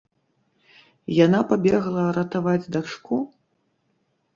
Яна 1.25 1.39
пабегла 1.53 2.09
ратаваць 2.19 2.69
дачку? 2.79 3.25